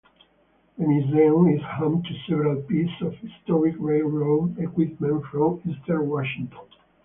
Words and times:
The 0.79 0.87
museum 0.87 1.47
is 1.49 1.61
home 1.61 2.01
to 2.01 2.09
several 2.27 2.59
pieces 2.63 2.99
of 3.03 3.13
historic 3.19 3.75
railroad 3.77 4.57
equipment 4.57 5.23
from 5.25 5.61
Eastern 5.63 6.09
Washington. 6.09 6.57